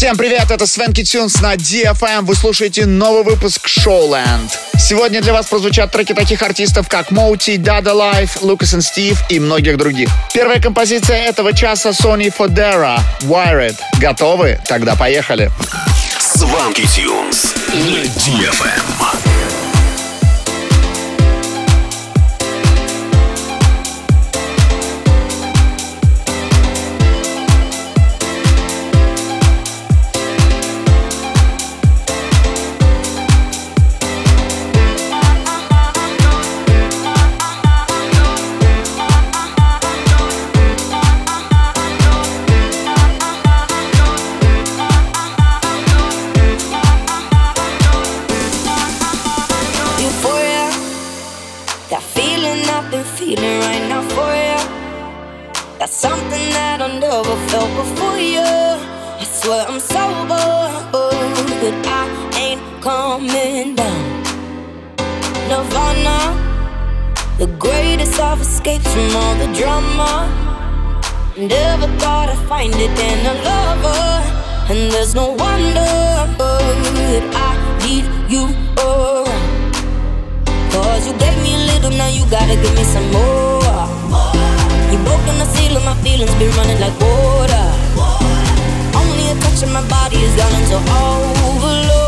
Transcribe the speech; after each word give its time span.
Всем 0.00 0.16
привет, 0.16 0.50
это 0.50 0.66
Свенки 0.66 1.04
Тюнс 1.04 1.42
на 1.42 1.56
DFM. 1.56 2.22
Вы 2.22 2.34
слушаете 2.34 2.86
новый 2.86 3.22
выпуск 3.22 3.66
Showland. 3.66 4.50
Сегодня 4.78 5.20
для 5.20 5.34
вас 5.34 5.44
прозвучат 5.44 5.92
треки 5.92 6.14
таких 6.14 6.40
артистов, 6.40 6.88
как 6.88 7.10
Моути, 7.10 7.58
Dada 7.58 7.92
Life, 7.92 8.40
Lucas 8.40 8.78
and 8.78 8.80
Steve 8.80 9.18
и 9.28 9.38
многих 9.38 9.76
других. 9.76 10.08
Первая 10.32 10.58
композиция 10.58 11.18
этого 11.26 11.52
часа 11.52 11.90
Sony 11.90 12.32
Fodera, 12.34 12.98
Wired. 13.24 13.76
Готовы? 14.00 14.58
Тогда 14.66 14.96
поехали. 14.96 15.50
Сванки 16.18 16.86
Тюнс 16.86 17.52
на 17.74 18.02
DFM. 18.02 19.29
escape 68.80 68.92
from 68.92 69.16
all 69.16 69.34
the 69.36 69.46
drama. 69.58 70.28
Never 71.36 71.86
thought 71.98 72.28
I'd 72.28 72.48
find 72.48 72.74
it 72.74 72.98
in 72.98 73.26
a 73.26 73.34
lover. 73.44 74.04
And 74.70 74.90
there's 74.92 75.14
no 75.14 75.30
wonder 75.30 75.90
that 76.38 77.24
I 77.34 77.50
need 77.84 78.04
you. 78.30 78.48
Oh. 78.78 79.24
Cause 80.72 81.06
you 81.06 81.12
gave 81.18 81.36
me 81.42 81.54
a 81.54 81.72
little, 81.72 81.90
now 81.90 82.08
you 82.08 82.24
gotta 82.30 82.54
give 82.54 82.74
me 82.74 82.84
some 82.84 83.10
more. 83.12 83.86
You 84.90 84.98
broke 85.04 85.26
on 85.28 85.38
the 85.38 85.46
seal 85.54 85.80
my 85.80 85.94
feelings, 86.02 86.34
been 86.36 86.50
running 86.56 86.80
like 86.80 86.96
water. 87.00 87.66
Only 88.94 89.30
a 89.30 89.34
touch 89.40 89.62
of 89.62 89.72
my 89.72 89.86
body 89.88 90.16
is 90.16 90.34
gone 90.36 90.54
into 90.60 90.76
overload. 90.76 91.99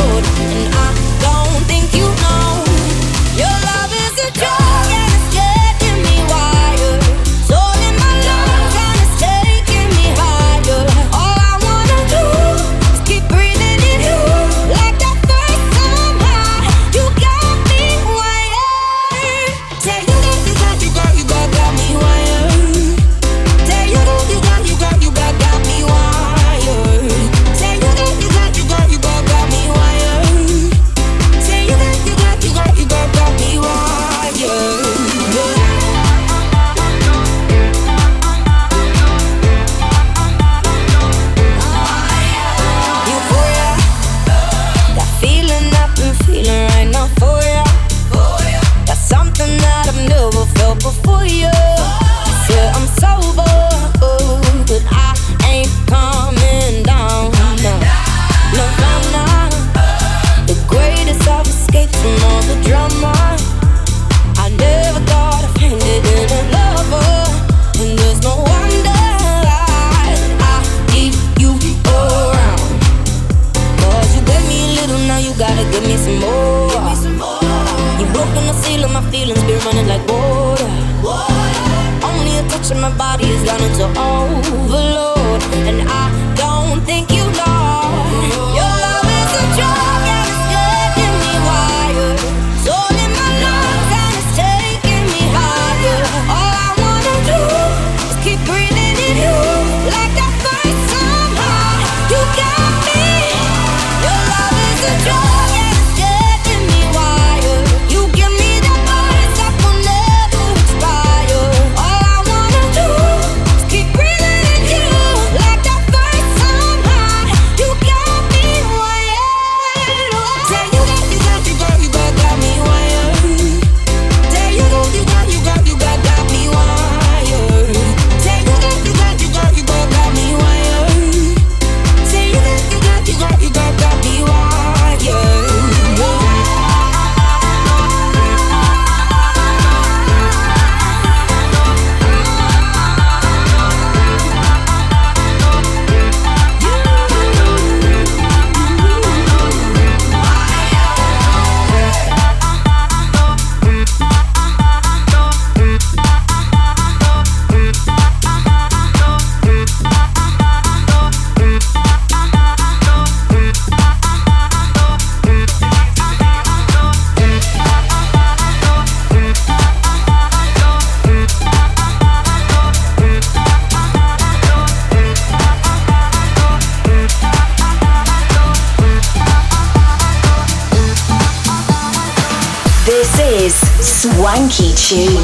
tune. 184.83 185.22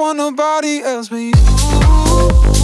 want 0.00 0.16
nobody 0.16 0.80
else 0.82 1.10
but 1.10 1.16
you. 1.16 2.59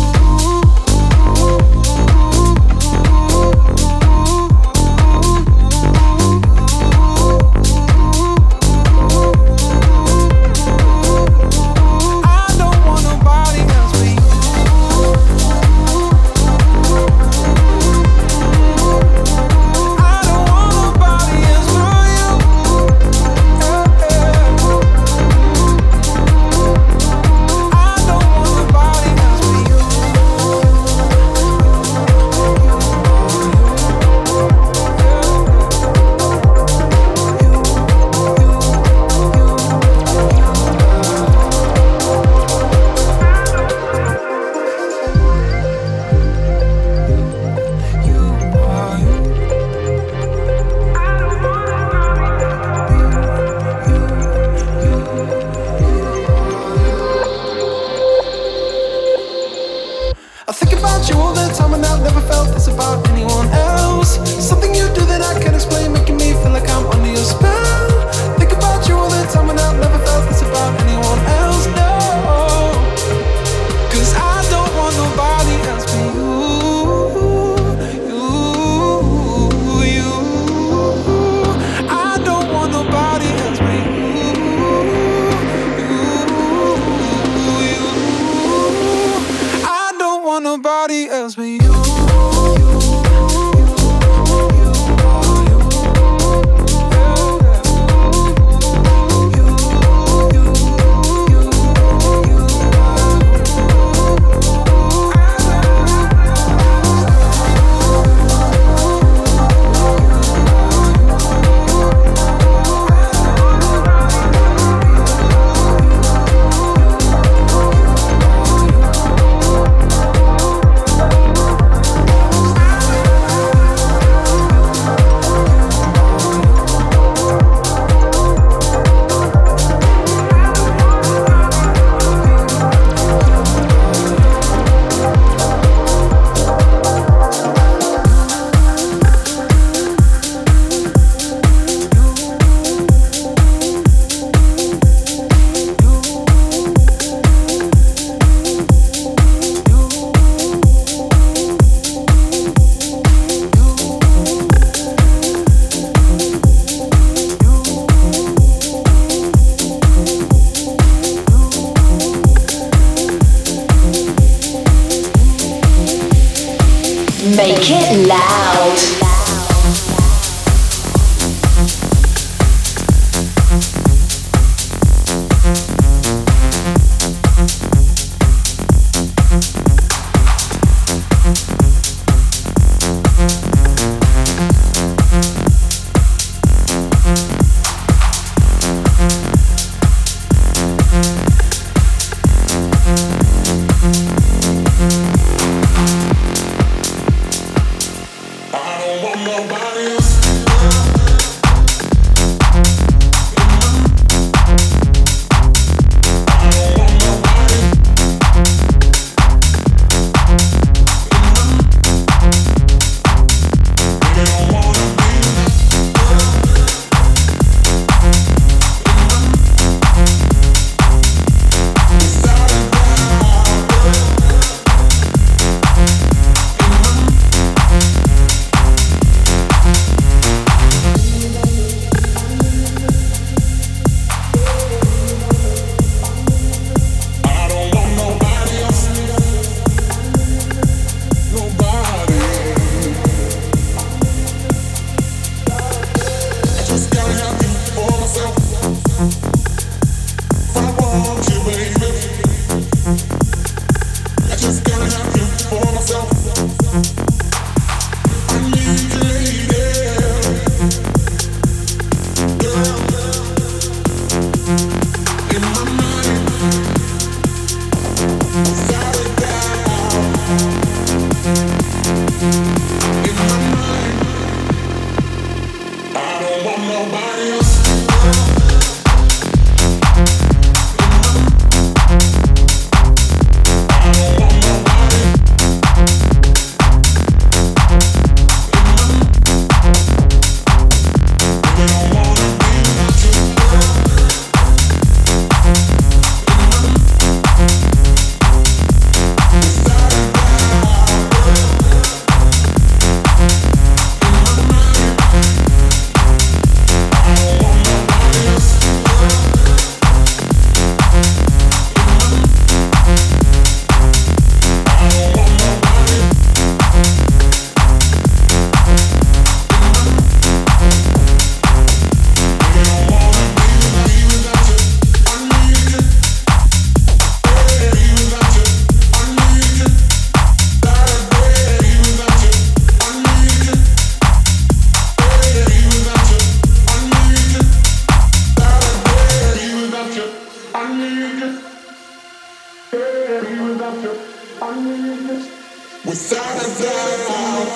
without 345.87 346.37
a 346.43 346.49
doubt 346.63 347.51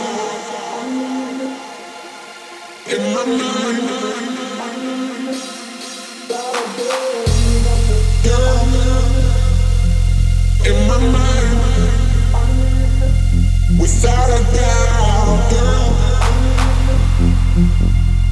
in 2.87 3.03
my 3.13 3.25
mind. 3.27 3.81
Girl, 8.23 8.59
in 10.65 10.77
my 10.87 10.99
mind, 11.15 11.53
without 13.81 14.31
a 14.31 14.41
doubt, 14.55 15.51
girl, 15.51 15.87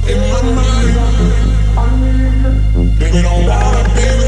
in 0.07 0.19
my 0.31 0.41
mind. 0.55 0.95
Baby, 2.99 3.19
don't 3.21 3.45
wanna 3.45 3.83
be. 3.95 4.18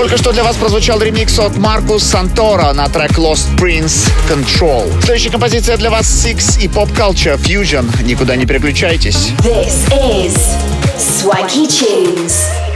Только 0.00 0.16
что 0.16 0.32
для 0.32 0.42
вас 0.42 0.56
прозвучал 0.56 0.98
ремикс 0.98 1.38
от 1.38 1.58
Маркус 1.58 2.04
Сантора 2.04 2.72
на 2.72 2.88
трек 2.88 3.18
Lost 3.18 3.54
Prince 3.58 4.10
Control. 4.30 4.90
Следующая 5.02 5.28
композиция 5.28 5.76
для 5.76 5.90
вас 5.90 6.06
Six 6.06 6.58
и 6.58 6.68
Pop 6.68 6.90
Culture 6.94 7.36
Fusion. 7.36 7.84
Никуда 8.02 8.34
не 8.36 8.46
переключайтесь. 8.46 9.28
This 9.42 9.92
is 9.92 10.38
Swaggy 10.96 11.66
Tunes. 11.68 12.69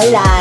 sợ 0.00 0.10
là 0.10 0.35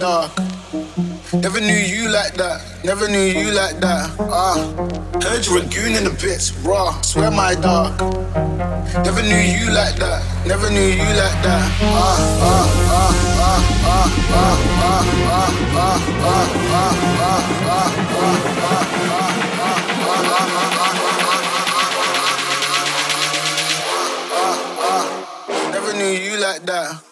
Dog. 0.00 0.30
Never 1.34 1.60
knew 1.60 1.76
you 1.76 2.08
like 2.08 2.32
that. 2.34 2.62
Never 2.84 3.06
knew 3.06 3.20
you 3.20 3.52
like 3.52 3.80
that. 3.80 4.08
Ah. 4.18 4.56
Heard 5.22 5.44
you 5.44 5.52
were 5.52 5.60
goon 5.68 5.94
in 5.94 6.04
the 6.04 6.16
bits, 6.22 6.52
raw. 6.64 6.98
Swear 7.02 7.30
my 7.30 7.54
dog. 7.54 8.00
Never 9.04 9.20
knew 9.22 9.36
you 9.36 9.70
like 9.70 9.96
that. 9.96 10.24
Never 10.46 10.70
knew 10.70 10.80
you 10.80 11.04
like 11.04 11.42
that. 11.44 11.70
Ah, 11.84 12.16
ah, 12.40 12.64
ah, 12.90 13.12
ah 13.36 13.60
ah 13.84 14.08
ah 14.32 14.56
ah 14.72 14.88
ah 14.88 15.04
ah 15.36 15.60
ah 15.76 16.00
ah 16.24 16.48
ah 16.48 16.96
ah 16.96 17.44
ah 17.50 17.92
ah 24.32 24.56
ah 24.88 25.04
Never 25.72 25.92
knew 25.92 26.08
you 26.08 26.38
like 26.40 26.64
that. 26.64 27.09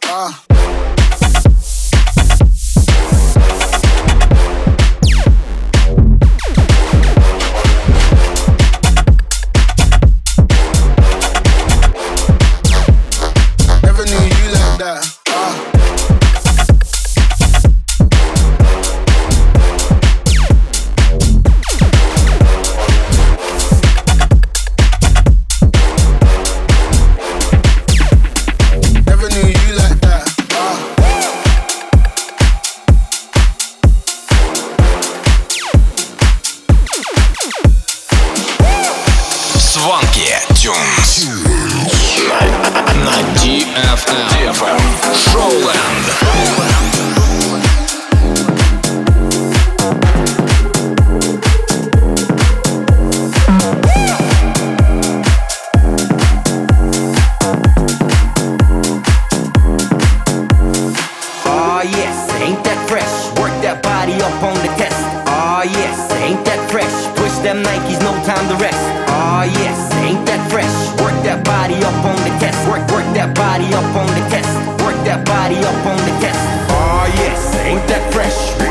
Fresh? 62.88 63.29
Work 63.37 63.53
that 63.61 63.85
body 63.85 64.16
up 64.24 64.33
on 64.42 64.57
the 64.64 64.72
test. 64.81 64.96
Aw 65.29 65.62
yes, 65.68 65.96
ain't 66.24 66.42
that 66.48 66.59
fresh? 66.72 66.88
Push 67.20 67.37
them 67.44 67.61
Nikes, 67.62 68.01
no 68.01 68.16
time 68.24 68.48
to 68.48 68.57
rest. 68.57 68.81
Aw 69.12 69.44
yes, 69.44 69.79
ain't 70.01 70.24
that 70.24 70.40
fresh? 70.48 70.72
Work 71.05 71.14
that 71.22 71.44
body 71.44 71.77
up 71.85 72.01
on 72.03 72.16
the 72.24 72.33
test. 72.40 72.57
Work, 72.66 72.88
work 72.88 73.05
that 73.12 73.37
body 73.37 73.68
up 73.77 73.92
on 73.92 74.09
the 74.16 74.24
test. 74.33 74.48
Work 74.81 74.96
that 75.05 75.20
body 75.29 75.61
up 75.61 75.81
on 75.85 76.01
the 76.01 76.14
test. 76.24 76.40
Aw 76.72 77.07
yes, 77.20 77.40
ain't 77.68 77.85
that 77.92 78.03
fresh? 78.12 78.68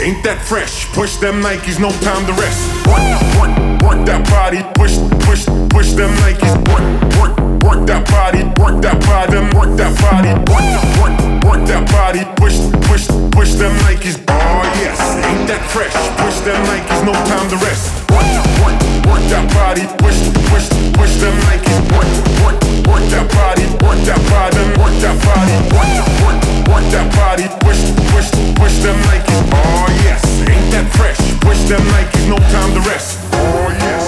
Ain't 0.00 0.22
that 0.24 0.40
fresh? 0.42 0.86
Push 0.92 1.16
them 1.16 1.42
Nikes, 1.42 1.78
no 1.78 1.90
time 2.00 2.24
to 2.26 2.32
rest. 2.32 2.60
Work, 2.88 3.04
work, 3.36 3.52
work 3.84 4.00
that 4.06 4.24
body, 4.28 4.64
push, 4.74 4.96
push, 5.26 5.44
push 5.68 5.92
them 5.92 6.10
Nikes. 6.24 6.52
Work, 6.72 6.84
work, 7.20 7.34
work 7.64 7.86
that 7.86 8.08
body, 8.08 8.42
work 8.60 8.80
that 8.82 8.98
body, 9.04 9.32
them 9.32 9.50
work 9.56 9.76
that 9.76 9.92
body, 10.00 10.32
work, 10.48 10.66
work, 11.00 11.14
work 11.44 11.62
that 11.68 11.84
body, 11.92 12.24
push, 12.40 12.56
push, 12.88 13.06
push 13.32 13.52
them 13.54 13.72
Nikes. 13.84 14.39
Oh 14.50 14.66
yes, 14.82 14.98
ain't 15.30 15.46
that 15.46 15.62
fresh? 15.70 15.94
Push 16.18 16.38
them 16.42 16.58
Nikes, 16.66 17.00
no 17.06 17.12
time 17.30 17.46
to 17.50 17.56
rest. 17.62 17.94
Work, 18.10 18.26
work, 18.62 18.76
work 19.06 19.22
that 19.30 19.46
body, 19.54 19.86
push, 20.02 20.18
push, 20.50 20.66
push 20.98 21.14
them 21.22 21.34
Nikes. 21.46 21.70
Work, 21.94 22.10
work, 22.42 22.56
work 22.90 23.04
that 23.14 23.26
body, 23.30 23.66
work 23.86 24.00
that 24.10 24.20
body, 24.30 24.62
work 24.82 24.94
that 25.04 25.16
body, 25.22 25.54
work, 25.74 25.90
work, 26.26 26.38
work 26.70 26.86
that 26.90 27.06
body, 27.14 27.46
push, 27.62 27.80
push, 28.10 28.28
push 28.58 28.76
them 28.82 28.98
Nikes. 29.06 29.38
Oh 29.54 29.86
yes, 30.02 30.22
ain't 30.50 30.68
that 30.74 30.86
fresh? 30.98 31.20
Push 31.46 31.60
them 31.70 31.82
Nikes, 31.94 32.24
no 32.26 32.36
time 32.50 32.70
to 32.74 32.82
rest. 32.90 33.18
Oh 33.32 33.70
yes, 33.70 34.04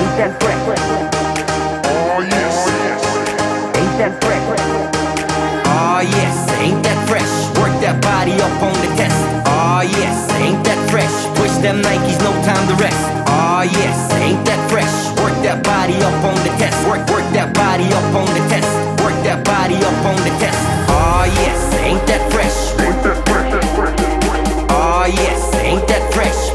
Ain't 0.00 0.14
that 0.16 0.32
fresh? 0.40 0.60
oh 2.08 2.20
yes, 2.24 2.54
Ain't 3.76 3.96
that 4.00 4.12
fresh? 4.24 4.40
Aw 5.68 6.00
yes, 6.00 6.39
that 7.90 8.02
body 8.02 8.34
up 8.38 8.62
on 8.62 8.74
the 8.78 8.90
test. 8.94 9.18
Aw 9.46 9.82
yes, 9.82 10.30
ain't 10.38 10.62
that 10.62 10.78
fresh? 10.90 11.10
Push 11.34 11.50
them 11.58 11.82
Nikes, 11.82 12.18
no 12.22 12.30
time 12.46 12.62
to 12.70 12.76
rest. 12.78 13.02
Aw 13.26 13.62
yes, 13.62 13.98
ain't 14.14 14.44
that 14.46 14.62
fresh? 14.70 14.94
Work 15.18 15.34
that 15.42 15.64
body 15.64 15.98
up 15.98 16.22
on 16.22 16.38
the 16.46 16.52
test. 16.54 16.78
Work, 16.86 17.02
work 17.10 17.26
that 17.34 17.50
body 17.52 17.90
up 17.90 18.14
on 18.14 18.30
the 18.30 18.42
test. 18.46 18.70
Work 19.02 19.18
that 19.26 19.42
body 19.44 19.74
up 19.74 19.98
on 20.06 20.18
the 20.22 20.30
test. 20.38 20.60
Aw 20.86 21.24
yes, 21.42 21.58
ain't 21.82 22.06
that 22.06 22.22
fresh? 22.30 22.58
Aw 24.70 25.06
yes, 25.06 25.54
ain't 25.56 25.88
that 25.88 26.14
fresh? 26.14 26.49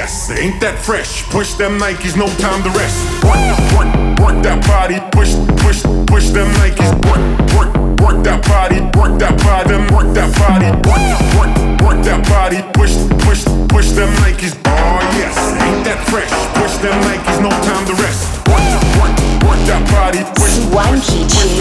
Yes, 0.00 0.30
ain't 0.30 0.58
that 0.64 0.78
fresh? 0.80 1.28
Push 1.28 1.60
them 1.60 1.76
Nikes, 1.76 2.16
no 2.16 2.24
time 2.40 2.62
to 2.64 2.70
rest. 2.72 2.96
Work, 3.20 3.36
work, 3.76 3.90
work 4.24 4.36
that 4.40 4.64
body, 4.64 4.96
push, 5.12 5.36
push, 5.60 5.84
push 6.08 6.32
them 6.32 6.48
Nikes. 6.60 6.88
Work, 7.04 7.20
work, 7.52 7.70
work 8.00 8.18
that 8.24 8.40
body, 8.48 8.80
work 8.96 9.20
that 9.20 9.36
body, 9.44 9.68
them 9.68 9.84
work 9.92 10.08
that 10.16 10.30
body, 10.40 10.72
work, 10.88 11.04
work, 11.36 11.52
work 11.84 12.00
that 12.08 12.20
body, 12.32 12.64
push, 12.72 12.96
push, 13.28 13.44
push 13.68 13.92
them 13.92 14.08
Nikes. 14.24 14.56
Oh 14.64 15.00
yes, 15.20 15.36
ain't 15.68 15.84
that 15.84 16.00
fresh? 16.08 16.32
Push 16.56 16.74
them 16.80 16.96
Nikes, 17.04 17.36
no 17.44 17.52
time 17.68 17.84
to 17.84 17.94
rest. 18.00 18.24
Work, 18.48 18.64
work, 18.96 19.14
work 19.44 19.60
that 19.68 19.84
body, 19.92 20.24
push, 20.40 20.64
Swanky 20.64 21.28
Tunes. 21.28 21.59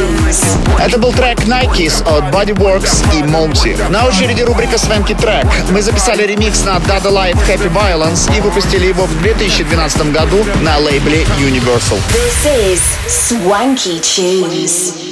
Это 0.78 1.00
был 1.00 1.12
трек 1.12 1.40
Nikes 1.46 2.04
от 2.04 2.24
Bodyworks 2.34 3.04
и 3.18 3.24
Monty. 3.24 3.76
На 3.90 4.06
очереди 4.06 4.44
рубрика 4.44 4.78
Свенки 4.78 5.16
трек. 5.16 5.48
Мы 5.72 5.82
записали 5.82 6.24
ремикс 6.24 6.64
на 6.66 6.78
Dada 6.78 7.12
Life 7.12 7.38
Happy 7.48 7.72
Violence 7.72 8.36
и 8.38 8.40
выпустили 8.40 8.86
его 8.88 9.06
в 9.06 9.22
2012 9.22 10.12
году 10.12 10.46
на 10.62 10.78
лейбле 10.78 11.24
Universal. 11.40 11.98
This 12.14 12.46
is 12.46 12.82
Swanky 13.08 14.00
Tunes. 14.02 15.09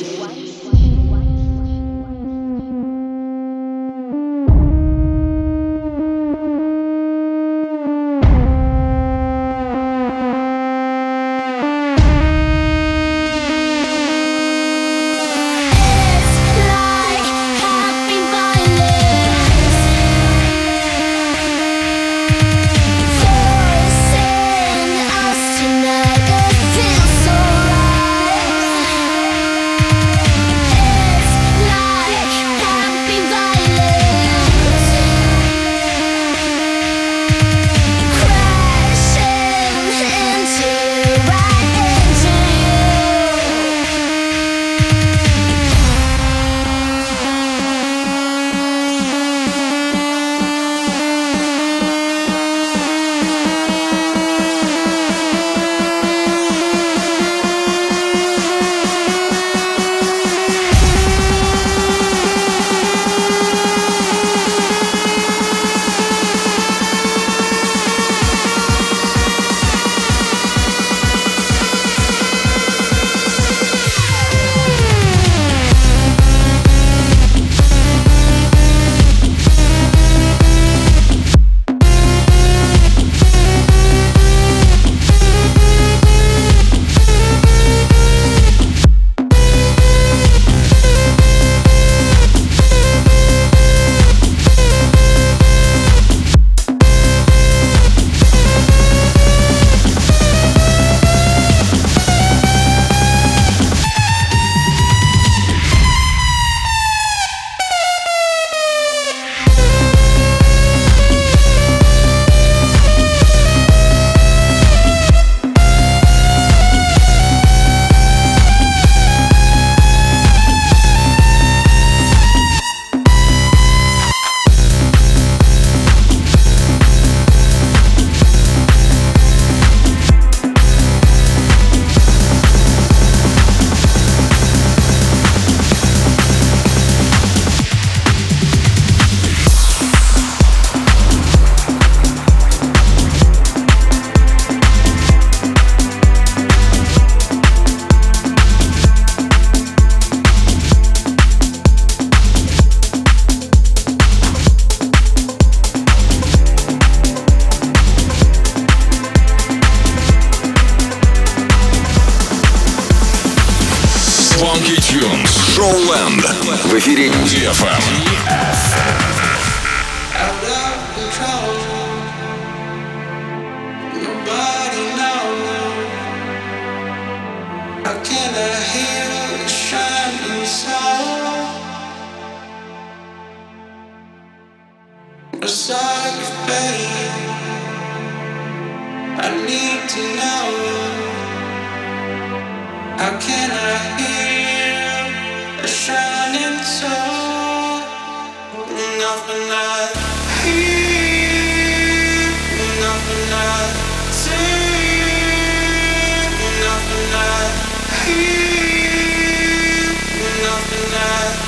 Nothing 210.44 210.92
left, 210.92 211.40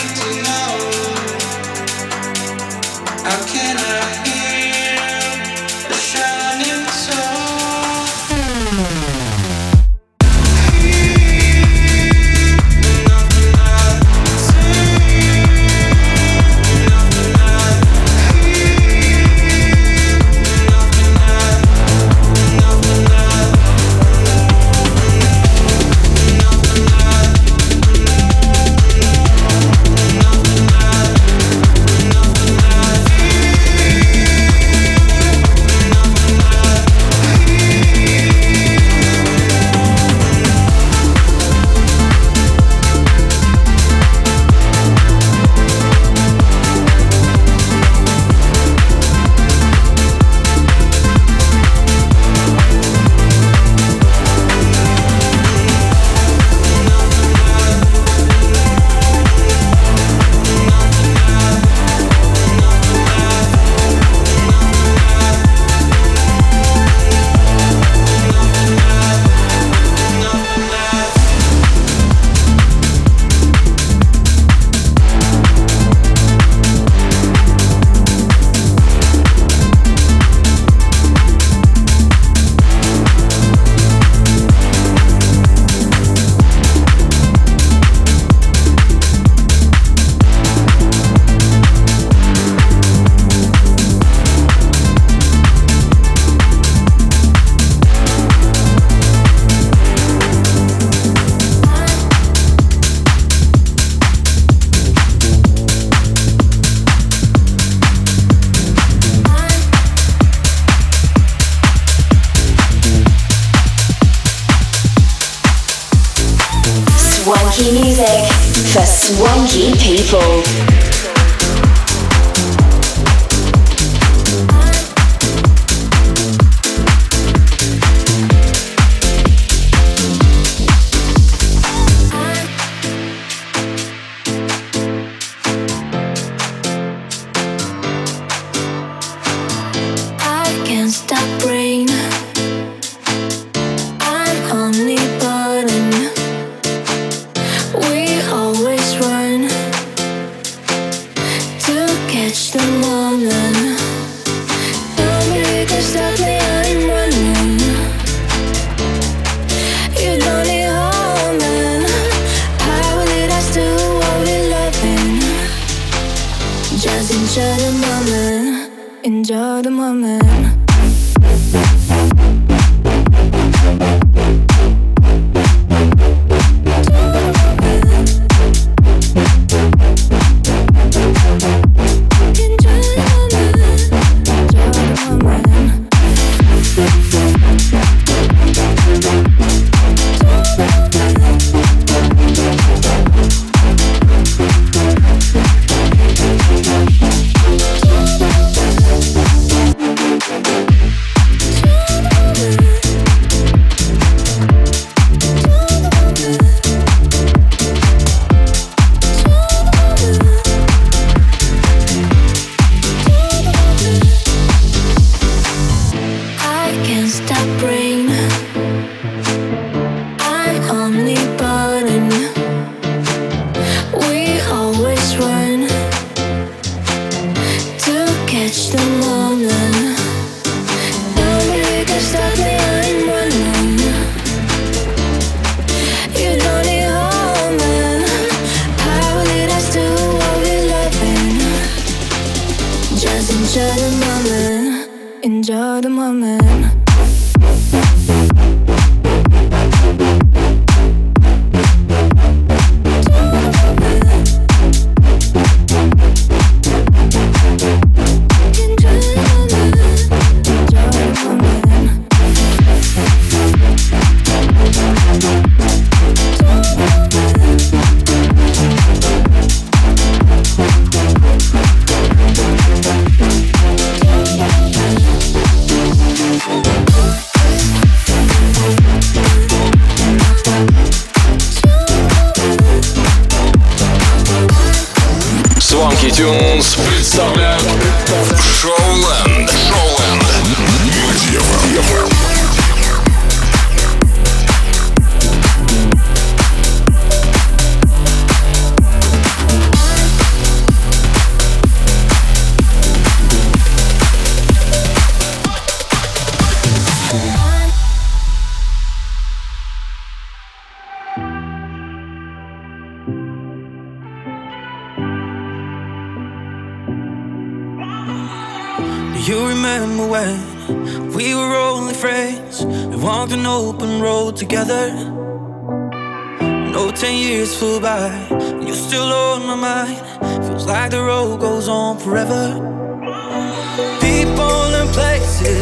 people. 119.68 120.69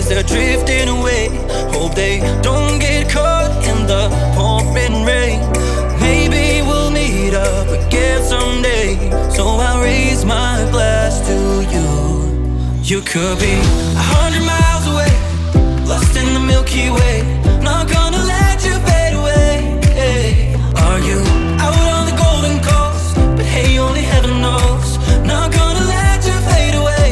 as 0.07 0.13
they're 0.13 0.23
drifting 0.23 0.89
away. 0.89 1.29
Hope 1.73 1.93
they 1.95 2.19
don't 2.41 2.79
get 2.79 3.09
caught 3.09 3.51
in 3.65 3.85
the 3.87 4.09
pouring 4.35 5.03
rain. 5.05 5.39
Maybe 5.99 6.61
we'll 6.67 6.91
meet 6.91 7.33
up 7.33 7.67
again 7.67 8.21
someday. 8.23 8.95
So 9.35 9.43
I 9.45 9.81
raise 9.81 10.23
my 10.25 10.67
glass 10.71 11.19
to 11.27 11.37
you. 11.73 11.87
You 12.83 13.01
could 13.01 13.39
be 13.39 13.55
a 14.01 14.05
hundred 14.13 14.45
miles 14.45 14.85
away, 14.93 15.13
lost 15.85 16.15
in 16.15 16.33
the 16.33 16.39
Milky 16.39 16.89
Way. 16.89 17.15
Not 17.61 17.89
gonna 17.89 18.23
let 18.35 18.63
you 18.63 18.75
fade 18.87 19.15
away. 19.21 19.53
Are 20.85 20.99
you 20.99 21.19
out 21.65 21.85
on 21.97 22.03
the 22.09 22.15
golden 22.23 22.57
coast? 22.63 23.15
But 23.35 23.45
hey, 23.45 23.77
only 23.77 24.01
heaven 24.01 24.41
knows. 24.41 24.97
Not 25.25 25.51
gonna 25.51 25.85
let 25.97 26.25
you 26.25 26.37
fade 26.49 26.75
away. 26.75 27.09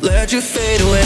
Let 0.00 0.32
you 0.32 0.40
fade 0.40 0.80
away. 0.80 1.01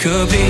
could 0.00 0.30
be 0.30 0.49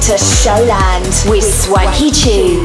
to 0.00 0.16
Showland 0.16 1.28
with 1.28 1.44
Swanky 1.44 2.10
Tunes. 2.10 2.59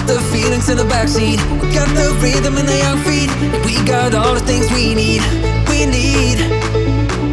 Got 0.00 0.06
the 0.06 0.20
feelings 0.32 0.70
in 0.70 0.78
the 0.78 0.84
backseat. 0.84 1.36
We 1.60 1.74
got 1.74 1.86
the 1.88 2.16
rhythm 2.22 2.56
in 2.56 2.66
our 2.88 2.96
feet. 3.04 3.28
We 3.66 3.84
got 3.84 4.14
all 4.14 4.32
the 4.32 4.40
things 4.40 4.70
we 4.72 4.94
need. 4.94 5.20
We 5.68 5.84
need. 5.84 6.38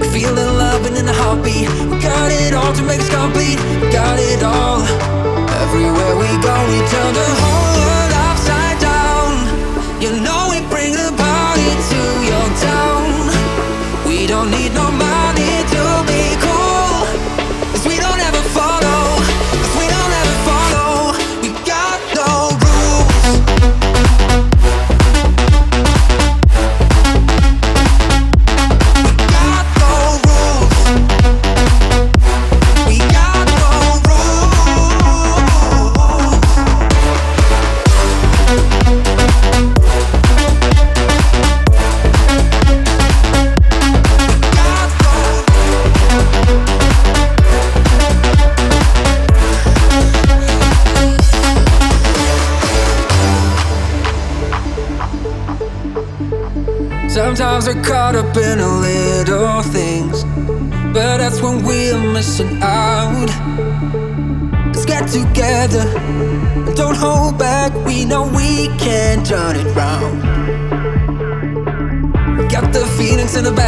We 0.02 0.08
feel 0.10 0.36
the 0.36 0.52
love 0.52 0.86
and 0.86 0.98
in 0.98 1.06
the 1.06 1.14
heartbeat. 1.14 1.70
We 1.90 1.98
got 2.02 2.30
it 2.30 2.54
all 2.54 2.74
to 2.74 2.84
make 2.84 3.00
us 3.00 3.10
complete. 3.10 3.58
We 3.80 3.90
got 3.90 4.20
it 4.20 4.44
all. 4.44 4.82
Everywhere 5.64 6.18
we 6.18 6.28
go, 6.44 6.56
we 6.68 6.80
turn 6.92 7.14
the 7.14 7.26
whole. 7.40 7.77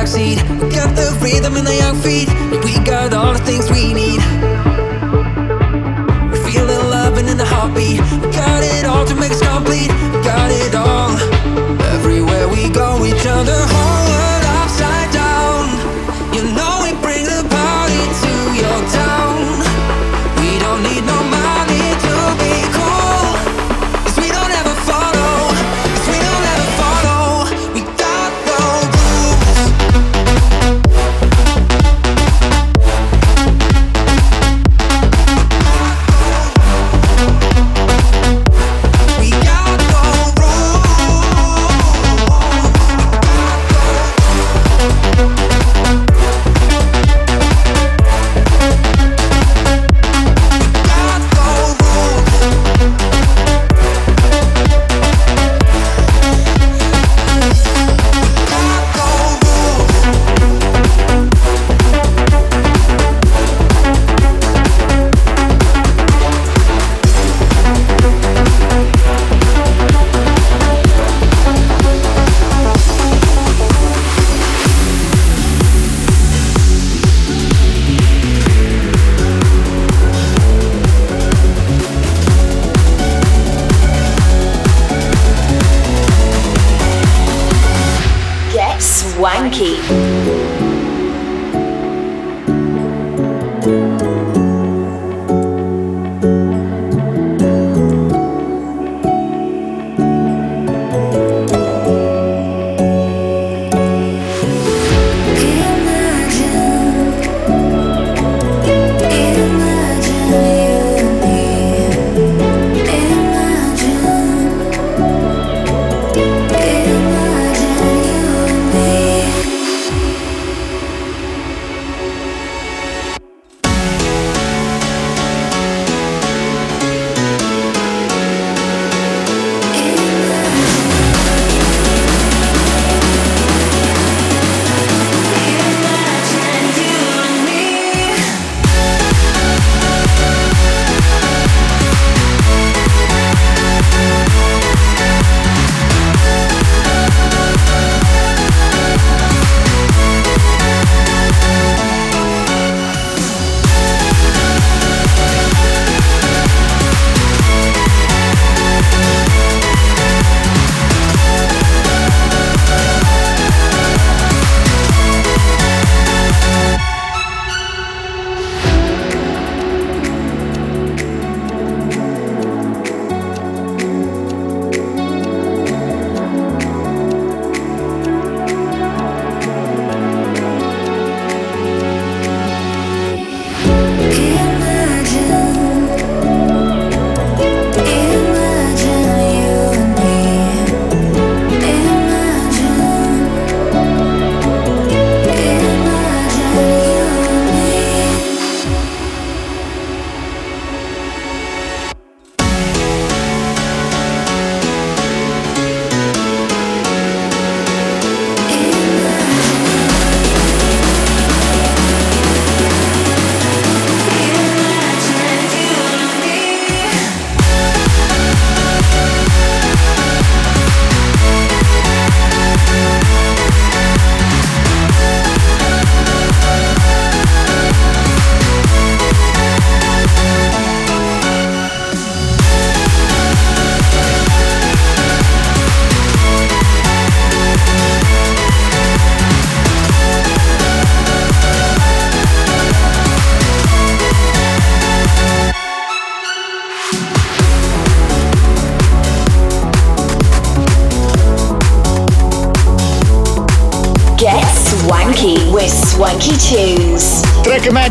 backseat. 0.09 0.37
Got 0.73 0.95
the 0.95 1.17
rhythm 1.21 1.55
in 1.57 1.65
the 1.65 1.75
young 1.75 1.95
feet. 2.01 2.18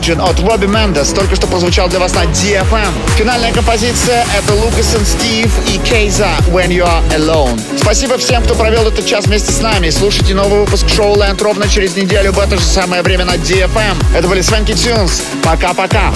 Imagine 0.09 0.30
от 0.30 0.40
Бобби 0.40 0.66
Мендес 0.66 1.11
только 1.11 1.36
что 1.36 1.46
прозвучал 1.46 1.88
для 1.88 1.98
вас 1.98 2.14
на 2.14 2.24
DFM. 2.24 2.92
Финальная 3.18 3.52
композиция— 3.52 4.24
это 4.38 4.54
Лукас 4.54 4.94
и 4.94 5.04
Стив 5.04 5.52
и 5.68 5.76
Кейза 5.78 6.30
When 6.48 6.68
You 6.68 6.86
Are 6.86 7.02
Alone. 7.14 7.61
Спасибо 7.78 8.16
всем, 8.16 8.42
кто 8.42 8.54
провел 8.54 8.88
этот 8.88 9.04
час 9.04 9.26
вместе 9.26 9.52
с 9.52 9.61
нами. 9.61 9.90
Слушайте 9.90 10.34
новый 10.34 10.61
выпуск 10.61 10.88
Шоу 10.88 11.14
Land 11.16 11.42
ровно 11.42 11.68
через 11.68 11.94
неделю 11.94 12.32
в 12.32 12.38
это 12.38 12.56
же 12.56 12.64
самое 12.64 13.02
время 13.02 13.26
на 13.26 13.34
DFM. 13.34 13.96
Это 14.14 14.28
были 14.28 14.40
Свенки 14.40 14.72
Тюнс. 14.72 15.20
Пока-пока. 15.42 16.11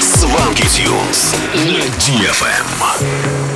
Свенки 0.00 0.62
Тюнс 0.62 1.34
на 1.52 1.84
DFM. 2.00 3.55